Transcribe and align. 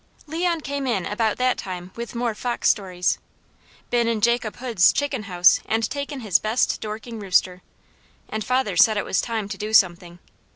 Leon 0.25 0.61
came 0.61 0.87
in 0.87 1.05
about 1.05 1.37
that 1.37 1.59
time 1.59 1.91
with 1.95 2.15
more 2.15 2.33
fox 2.33 2.67
stories. 2.67 3.19
Been 3.91 4.07
in 4.07 4.19
Jacob 4.19 4.55
Hood's 4.55 4.91
chicken 4.91 5.25
house 5.29 5.59
and 5.67 5.87
taken 5.87 6.21
his 6.21 6.39
best 6.39 6.81
Dorking 6.81 7.19
rooster, 7.19 7.61
and 8.27 8.43
father 8.43 8.75
said 8.75 8.97
it 8.97 9.05
was 9.05 9.21
time 9.21 9.47
to 9.49 9.59
do 9.59 9.73
something. 9.75 10.17